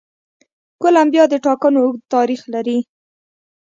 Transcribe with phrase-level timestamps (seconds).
[0.81, 2.77] کولمبیا د ټاکنو اوږد تاریخ لري.